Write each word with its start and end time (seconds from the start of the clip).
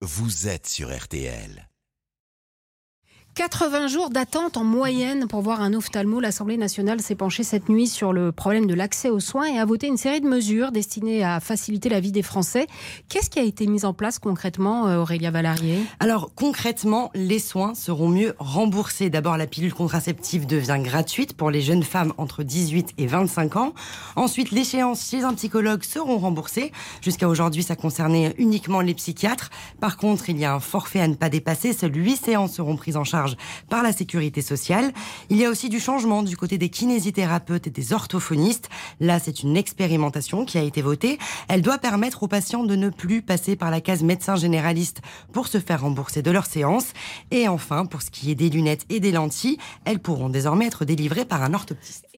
vous 0.00 0.46
êtes 0.46 0.68
sur 0.68 0.96
RTL. 0.96 1.67
80 3.38 3.86
jours 3.86 4.10
d'attente 4.10 4.56
en 4.56 4.64
moyenne 4.64 5.28
pour 5.28 5.42
voir 5.42 5.60
un 5.60 5.72
ophtalmo. 5.72 6.18
L'Assemblée 6.18 6.56
nationale 6.56 7.00
s'est 7.00 7.14
penchée 7.14 7.44
cette 7.44 7.68
nuit 7.68 7.86
sur 7.86 8.12
le 8.12 8.32
problème 8.32 8.66
de 8.66 8.74
l'accès 8.74 9.10
aux 9.10 9.20
soins 9.20 9.46
et 9.46 9.60
a 9.60 9.64
voté 9.64 9.86
une 9.86 9.96
série 9.96 10.20
de 10.20 10.26
mesures 10.26 10.72
destinées 10.72 11.22
à 11.22 11.38
faciliter 11.38 11.88
la 11.88 12.00
vie 12.00 12.10
des 12.10 12.24
Français. 12.24 12.66
Qu'est-ce 13.08 13.30
qui 13.30 13.38
a 13.38 13.44
été 13.44 13.68
mis 13.68 13.84
en 13.84 13.94
place 13.94 14.18
concrètement, 14.18 14.88
euh, 14.88 14.98
Aurélia 14.98 15.30
Valarié? 15.30 15.84
Alors 16.00 16.32
concrètement, 16.34 17.12
les 17.14 17.38
soins 17.38 17.76
seront 17.76 18.08
mieux 18.08 18.34
remboursés. 18.40 19.08
D'abord, 19.08 19.36
la 19.36 19.46
pilule 19.46 19.72
contraceptive 19.72 20.44
devient 20.44 20.80
gratuite 20.80 21.36
pour 21.36 21.52
les 21.52 21.60
jeunes 21.60 21.84
femmes 21.84 22.14
entre 22.18 22.42
18 22.42 22.94
et 22.98 23.06
25 23.06 23.54
ans. 23.54 23.72
Ensuite, 24.16 24.50
l'échéance 24.50 25.08
chez 25.08 25.22
un 25.22 25.34
psychologue 25.34 25.84
seront 25.84 26.18
remboursées. 26.18 26.72
Jusqu'à 27.02 27.28
aujourd'hui, 27.28 27.62
ça 27.62 27.76
concernait 27.76 28.34
uniquement 28.36 28.80
les 28.80 28.94
psychiatres. 28.94 29.50
Par 29.78 29.96
contre, 29.96 30.28
il 30.28 30.40
y 30.40 30.44
a 30.44 30.52
un 30.52 30.60
forfait 30.60 31.00
à 31.00 31.06
ne 31.06 31.14
pas 31.14 31.28
dépasser. 31.28 31.72
Seules 31.72 31.94
8 31.94 32.16
séances 32.16 32.54
seront 32.54 32.74
prises 32.74 32.96
en 32.96 33.04
charge 33.04 33.27
par 33.68 33.82
la 33.82 33.92
sécurité 33.92 34.42
sociale. 34.42 34.92
Il 35.30 35.36
y 35.36 35.44
a 35.44 35.50
aussi 35.50 35.68
du 35.68 35.80
changement 35.80 36.22
du 36.22 36.36
côté 36.36 36.58
des 36.58 36.68
kinésithérapeutes 36.68 37.66
et 37.66 37.70
des 37.70 37.92
orthophonistes. 37.92 38.68
Là, 39.00 39.18
c'est 39.18 39.42
une 39.42 39.56
expérimentation 39.56 40.44
qui 40.44 40.58
a 40.58 40.62
été 40.62 40.82
votée. 40.82 41.18
Elle 41.48 41.62
doit 41.62 41.78
permettre 41.78 42.22
aux 42.22 42.28
patients 42.28 42.64
de 42.64 42.76
ne 42.76 42.90
plus 42.90 43.22
passer 43.22 43.56
par 43.56 43.70
la 43.70 43.80
case 43.80 44.02
médecin 44.02 44.36
généraliste 44.36 45.00
pour 45.32 45.48
se 45.48 45.58
faire 45.58 45.82
rembourser 45.82 46.22
de 46.22 46.30
leurs 46.30 46.46
séances. 46.46 46.92
Et 47.30 47.48
enfin, 47.48 47.86
pour 47.86 48.02
ce 48.02 48.10
qui 48.10 48.30
est 48.30 48.34
des 48.34 48.50
lunettes 48.50 48.86
et 48.88 49.00
des 49.00 49.12
lentilles, 49.12 49.58
elles 49.84 50.00
pourront 50.00 50.28
désormais 50.28 50.66
être 50.66 50.84
délivrées 50.84 51.24
par 51.24 51.42
un 51.42 51.54
orthoptiste. 51.54 52.17